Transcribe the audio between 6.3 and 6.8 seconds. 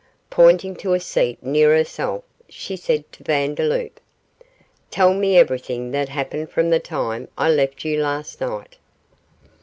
from the